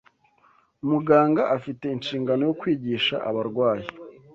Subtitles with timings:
[0.89, 3.87] Muganga Afite Inshingano yo Kwigisha Abarwayi